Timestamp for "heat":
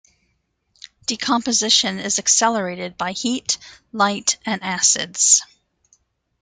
3.11-3.59